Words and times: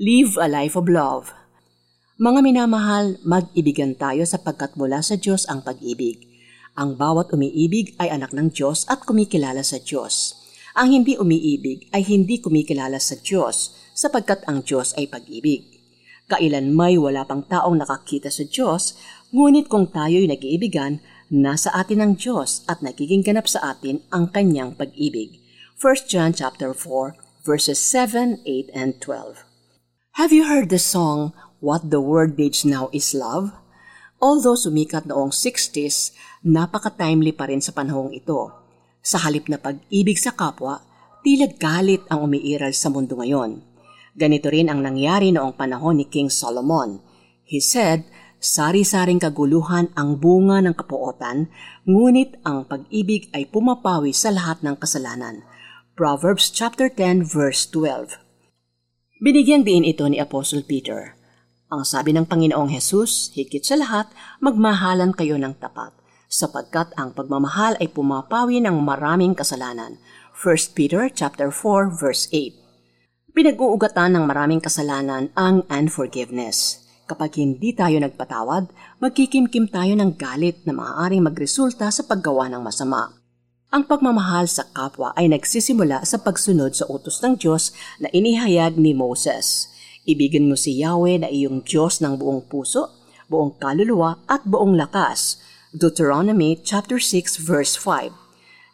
Live 0.00 0.40
a 0.40 0.48
life 0.48 0.80
of 0.80 0.88
love. 0.88 1.28
Mga 2.16 2.40
minamahal, 2.40 3.20
mag-ibigan 3.20 3.92
tayo 3.92 4.24
sapagkat 4.24 4.72
mula 4.72 5.04
sa 5.04 5.20
Diyos 5.20 5.44
ang 5.44 5.60
pag-ibig. 5.60 6.24
Ang 6.72 6.96
bawat 6.96 7.28
umiibig 7.36 7.92
ay 8.00 8.08
anak 8.08 8.32
ng 8.32 8.48
Diyos 8.48 8.88
at 8.88 9.04
kumikilala 9.04 9.60
sa 9.60 9.76
Diyos. 9.76 10.40
Ang 10.72 10.96
hindi 10.96 11.20
umiibig 11.20 11.92
ay 11.92 12.00
hindi 12.08 12.40
kumikilala 12.40 12.96
sa 12.96 13.20
Diyos 13.20 13.76
sapagkat 13.92 14.40
ang 14.48 14.64
Diyos 14.64 14.96
ay 14.96 15.04
pag-ibig. 15.04 15.68
Kailan 16.32 16.72
may 16.72 16.96
wala 16.96 17.28
pang 17.28 17.44
taong 17.44 17.76
nakakita 17.76 18.32
sa 18.32 18.48
Diyos, 18.48 18.96
ngunit 19.36 19.68
kung 19.68 19.92
tayo'y 19.92 20.24
nag-iibigan, 20.32 21.04
nasa 21.28 21.76
atin 21.76 22.00
ang 22.00 22.12
Diyos 22.16 22.64
at 22.72 22.80
nagiging 22.80 23.20
ganap 23.20 23.44
sa 23.52 23.76
atin 23.76 24.00
ang 24.08 24.32
kanyang 24.32 24.72
pag-ibig. 24.72 25.44
1 25.76 26.08
John 26.08 26.32
chapter 26.32 26.72
4 26.72 27.44
verses 27.44 27.76
7, 27.76 28.40
8, 28.48 28.72
and 28.72 28.96
12. 29.04 29.49
Have 30.20 30.36
you 30.36 30.44
heard 30.44 30.68
the 30.68 30.76
song 30.76 31.32
What 31.64 31.88
the 31.88 31.96
World 31.96 32.36
Needs 32.36 32.60
Now 32.68 32.92
is 32.92 33.16
Love? 33.16 33.56
Although 34.20 34.52
sumikat 34.52 35.08
noong 35.08 35.32
60s, 35.32 36.12
napaka-timely 36.44 37.32
pa 37.32 37.48
rin 37.48 37.64
sa 37.64 37.72
panahong 37.72 38.12
ito. 38.12 38.52
Sa 39.00 39.16
halip 39.16 39.48
na 39.48 39.56
pag-ibig 39.56 40.20
sa 40.20 40.36
kapwa, 40.36 40.84
tila 41.24 41.48
galit 41.48 42.04
ang 42.12 42.28
umiiral 42.28 42.76
sa 42.76 42.92
mundo 42.92 43.16
ngayon. 43.16 43.64
Ganito 44.12 44.52
rin 44.52 44.68
ang 44.68 44.84
nangyari 44.84 45.32
noong 45.32 45.56
panahon 45.56 45.96
ni 45.96 46.04
King 46.04 46.28
Solomon. 46.28 47.00
He 47.40 47.56
said, 47.56 48.04
sari-saring 48.44 49.24
kaguluhan 49.24 49.88
ang 49.96 50.20
bunga 50.20 50.60
ng 50.60 50.76
kapuotan, 50.76 51.48
ngunit 51.88 52.44
ang 52.44 52.68
pag-ibig 52.68 53.32
ay 53.32 53.48
pumapawi 53.48 54.12
sa 54.12 54.28
lahat 54.28 54.60
ng 54.60 54.76
kasalanan. 54.76 55.48
Proverbs 55.96 56.52
chapter 56.52 56.92
10 56.92 57.24
verse 57.24 57.64
12. 57.72 58.20
Binigyan 59.20 59.68
din 59.68 59.84
ito 59.84 60.08
ni 60.08 60.16
Apostle 60.16 60.64
Peter. 60.64 61.12
Ang 61.68 61.84
sabi 61.84 62.16
ng 62.16 62.24
Panginoong 62.24 62.72
Hesus, 62.72 63.36
higit 63.36 63.60
sa 63.60 63.76
lahat, 63.76 64.08
magmahalan 64.40 65.12
kayo 65.12 65.36
ng 65.36 65.60
tapat, 65.60 65.92
sapagkat 66.24 66.96
ang 66.96 67.12
pagmamahal 67.12 67.76
ay 67.84 67.92
pumapawi 67.92 68.64
ng 68.64 68.80
maraming 68.80 69.36
kasalanan. 69.36 70.00
1 70.32 70.72
Peter 70.72 71.04
chapter 71.12 71.52
4 71.52 71.92
verse 72.00 72.32
8. 72.32 73.36
Pinag-uugatan 73.36 74.16
ng 74.16 74.24
maraming 74.24 74.64
kasalanan 74.64 75.28
ang 75.36 75.68
unforgiveness. 75.68 76.88
Kapag 77.04 77.44
hindi 77.44 77.76
tayo 77.76 78.00
nagpatawad, 78.00 78.72
magkikimkim 79.04 79.68
tayo 79.68 80.00
ng 80.00 80.16
galit 80.16 80.64
na 80.64 80.72
maaaring 80.72 81.20
magresulta 81.20 81.92
sa 81.92 82.08
paggawa 82.08 82.48
ng 82.48 82.64
masama. 82.64 83.19
Ang 83.70 83.86
pagmamahal 83.86 84.50
sa 84.50 84.66
kapwa 84.74 85.14
ay 85.14 85.30
nagsisimula 85.30 86.02
sa 86.02 86.18
pagsunod 86.18 86.74
sa 86.74 86.90
utos 86.90 87.22
ng 87.22 87.38
Diyos 87.38 87.70
na 88.02 88.10
inihayag 88.10 88.74
ni 88.74 88.90
Moses. 88.90 89.70
Ibigin 90.10 90.50
mo 90.50 90.58
si 90.58 90.74
Yahweh 90.82 91.22
na 91.22 91.30
iyong 91.30 91.62
Diyos 91.62 92.02
ng 92.02 92.18
buong 92.18 92.50
puso, 92.50 92.90
buong 93.30 93.54
kaluluwa 93.62 94.18
at 94.26 94.42
buong 94.42 94.74
lakas. 94.74 95.38
Deuteronomy 95.70 96.58
chapter 96.58 96.98
6 96.98 97.38
verse 97.38 97.78
5. 97.78 98.10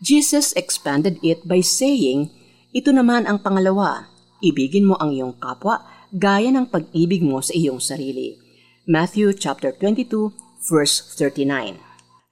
Jesus 0.00 0.56
expanded 0.56 1.20
it 1.20 1.44
by 1.44 1.60
saying, 1.60 2.32
ito 2.72 2.88
naman 2.88 3.28
ang 3.28 3.44
pangalawa, 3.44 4.08
Ibigin 4.44 4.84
mo 4.84 5.00
ang 5.00 5.16
iyong 5.16 5.36
kapwa 5.40 5.80
gaya 6.12 6.52
ng 6.52 6.68
pag-ibig 6.68 7.24
mo 7.24 7.40
sa 7.40 7.56
iyong 7.56 7.80
sarili. 7.80 8.36
Matthew 8.84 9.32
chapter 9.32 9.72
22 9.72 10.36
verse 10.60 11.00
39. 11.16 11.80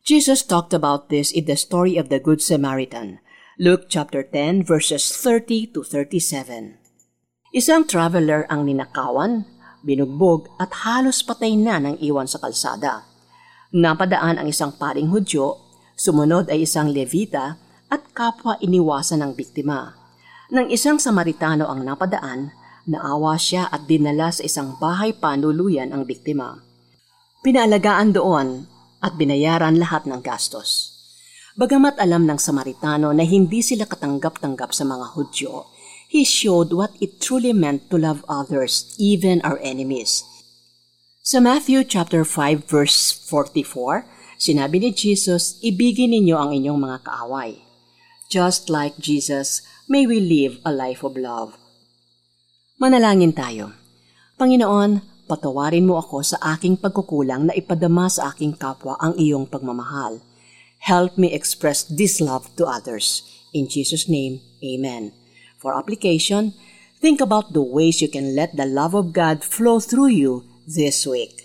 Jesus 0.05 0.45
talked 0.45 0.77
about 0.77 1.09
this 1.09 1.33
in 1.33 1.49
the 1.49 1.57
story 1.57 1.97
of 1.97 2.13
the 2.13 2.21
Good 2.21 2.45
Samaritan. 2.45 3.25
Luke 3.57 3.89
chapter 3.89 4.21
10 4.21 4.61
verses 4.61 5.01
30 5.01 5.73
to 5.73 5.81
37. 5.81 6.77
Isang 7.57 7.89
traveler 7.89 8.45
ang 8.53 8.69
ninakawan, 8.69 9.49
binugbog 9.81 10.53
at 10.61 10.85
halos 10.85 11.25
patay 11.25 11.57
na 11.57 11.81
ng 11.81 11.97
iwan 12.05 12.29
sa 12.29 12.37
kalsada. 12.37 13.09
Napadaan 13.73 14.37
ang 14.37 14.45
isang 14.45 14.77
paring 14.77 15.09
Hudyo, 15.09 15.57
sumunod 15.97 16.53
ay 16.53 16.69
isang 16.69 16.93
Levita 16.93 17.57
at 17.89 18.05
kapwa 18.13 18.61
iniwasan 18.61 19.25
ng 19.25 19.33
biktima. 19.33 19.97
Nang 20.53 20.69
isang 20.69 21.01
Samaritano 21.01 21.65
ang 21.65 21.81
napadaan, 21.81 22.53
naawa 22.85 23.41
siya 23.41 23.73
at 23.73 23.89
dinala 23.89 24.29
sa 24.29 24.45
isang 24.45 24.77
bahay 24.77 25.17
panuluyan 25.17 25.97
ang 25.97 26.05
biktima. 26.05 26.61
Pinaalagaan 27.41 28.13
doon 28.13 28.74
at 29.05 29.21
binayaran 29.21 29.77
lahat 29.77 30.09
ng 30.09 30.25
gastos. 30.25 30.97
Bagamat 31.55 32.01
alam 32.01 32.25
ng 32.25 32.41
Samaritano 32.41 33.13
na 33.13 33.23
hindi 33.23 33.61
sila 33.61 33.85
katanggap-tanggap 33.85 34.73
sa 34.73 34.89
mga 34.89 35.13
Hudyo, 35.13 35.69
he 36.09 36.25
showed 36.25 36.73
what 36.73 36.97
it 37.05 37.21
truly 37.21 37.53
meant 37.53 37.93
to 37.93 38.01
love 38.01 38.25
others, 38.27 38.97
even 38.97 39.45
our 39.45 39.61
enemies. 39.61 40.25
Sa 41.23 41.39
Matthew 41.39 41.87
chapter 41.87 42.27
5 42.27 42.67
verse 42.67 43.15
44, 43.31 44.09
sinabi 44.41 44.83
ni 44.83 44.91
Jesus, 44.91 45.61
ibigin 45.63 46.11
ninyo 46.11 46.35
ang 46.35 46.51
inyong 46.51 46.81
mga 46.81 46.99
kaaway. 47.07 47.63
Just 48.33 48.67
like 48.67 48.99
Jesus, 48.99 49.63
may 49.87 50.09
we 50.09 50.19
live 50.19 50.59
a 50.67 50.75
life 50.75 51.07
of 51.07 51.15
love. 51.15 51.55
Manalangin 52.83 53.31
tayo. 53.31 53.71
Panginoon, 54.35 55.14
patawarin 55.25 55.89
mo 55.89 55.97
ako 56.01 56.21
sa 56.21 56.39
aking 56.57 56.77
pagkukulang 56.81 57.49
na 57.49 57.57
ipadama 57.57 58.09
sa 58.13 58.33
aking 58.33 58.57
kapwa 58.57 58.97
ang 59.01 59.17
iyong 59.17 59.49
pagmamahal. 59.49 60.21
Help 60.85 61.17
me 61.17 61.33
express 61.33 61.85
this 61.89 62.21
love 62.21 62.53
to 62.61 62.69
others. 62.69 63.25
In 63.57 63.71
Jesus' 63.71 64.05
name, 64.11 64.45
Amen. 64.61 65.17
For 65.57 65.73
application, 65.73 66.53
think 67.01 67.25
about 67.25 67.57
the 67.57 67.65
ways 67.65 68.05
you 68.05 68.11
can 68.13 68.37
let 68.37 68.53
the 68.53 68.69
love 68.69 68.93
of 68.93 69.17
God 69.17 69.41
flow 69.41 69.81
through 69.81 70.13
you 70.13 70.45
this 70.69 71.09
week. 71.09 71.45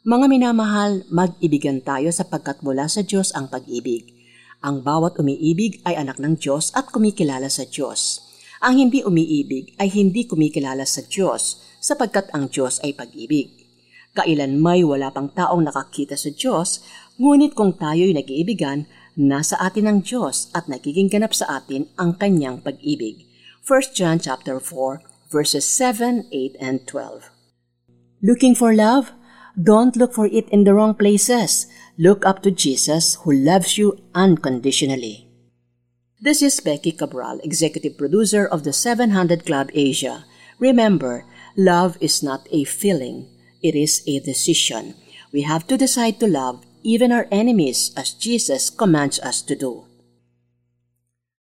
Mga 0.00 0.32
minamahal, 0.32 1.04
mag-ibigan 1.12 1.84
tayo 1.84 2.08
sapagkat 2.08 2.64
mula 2.64 2.88
sa 2.88 3.04
Diyos 3.04 3.36
ang 3.36 3.52
pag-ibig. 3.52 4.08
Ang 4.64 4.80
bawat 4.80 5.20
umiibig 5.20 5.84
ay 5.84 6.00
anak 6.00 6.16
ng 6.16 6.40
Diyos 6.40 6.72
at 6.72 6.88
kumikilala 6.88 7.52
sa 7.52 7.68
Diyos. 7.68 8.29
Ang 8.60 8.76
hindi 8.76 9.00
umiibig 9.00 9.72
ay 9.80 9.88
hindi 9.88 10.28
kumikilala 10.28 10.84
sa 10.84 11.00
Diyos 11.00 11.64
sapagkat 11.80 12.28
ang 12.36 12.52
Diyos 12.52 12.76
ay 12.84 12.92
pag-ibig. 12.92 13.56
Kailan 14.12 14.60
may 14.60 14.84
wala 14.84 15.08
pang 15.08 15.32
taong 15.32 15.64
nakakita 15.64 16.12
sa 16.12 16.28
Diyos, 16.28 16.84
ngunit 17.16 17.56
kung 17.56 17.80
tayo'y 17.80 18.12
nag-iibigan, 18.12 18.84
nasa 19.16 19.56
atin 19.64 19.88
ang 19.88 19.98
Diyos 20.04 20.52
at 20.52 20.68
nagiging 20.68 21.08
ganap 21.08 21.32
sa 21.32 21.48
atin 21.56 21.88
ang 21.96 22.20
kanyang 22.20 22.60
pag-ibig. 22.60 23.24
1 23.64 23.96
John 23.96 24.20
chapter 24.20 24.60
4 24.60 25.32
verses 25.32 25.64
7, 25.64 26.28
8, 26.28 26.60
and 26.60 26.84
12. 26.84 27.32
Looking 28.20 28.52
for 28.52 28.76
love? 28.76 29.16
Don't 29.56 29.96
look 29.96 30.12
for 30.12 30.28
it 30.28 30.44
in 30.52 30.68
the 30.68 30.76
wrong 30.76 30.92
places. 30.92 31.64
Look 31.96 32.28
up 32.28 32.44
to 32.44 32.52
Jesus 32.52 33.16
who 33.24 33.32
loves 33.32 33.80
you 33.80 33.96
unconditionally. 34.12 35.29
This 36.22 36.42
is 36.42 36.60
Becky 36.60 36.92
Cabral, 36.92 37.40
executive 37.42 37.96
producer 37.96 38.44
of 38.44 38.62
the 38.62 38.74
700 38.74 39.46
Club 39.46 39.70
Asia. 39.72 40.26
Remember, 40.58 41.24
love 41.56 41.96
is 41.98 42.22
not 42.22 42.46
a 42.52 42.64
feeling, 42.64 43.26
it 43.62 43.74
is 43.74 44.02
a 44.06 44.20
decision. 44.20 44.96
We 45.32 45.48
have 45.48 45.66
to 45.68 45.78
decide 45.78 46.20
to 46.20 46.28
love 46.28 46.60
even 46.82 47.10
our 47.10 47.26
enemies 47.30 47.90
as 47.96 48.12
Jesus 48.12 48.68
commands 48.68 49.18
us 49.20 49.40
to 49.48 49.56
do. 49.56 49.86